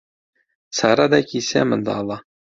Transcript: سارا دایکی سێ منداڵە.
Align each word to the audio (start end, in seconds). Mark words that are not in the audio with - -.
سارا 0.77 1.05
دایکی 1.11 1.39
سێ 1.49 1.61
منداڵە. 1.69 2.17